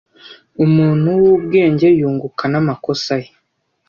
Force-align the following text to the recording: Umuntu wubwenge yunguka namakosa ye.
Umuntu 0.65 1.09
wubwenge 1.21 1.87
yunguka 1.99 2.43
namakosa 2.51 3.13
ye. 3.23 3.29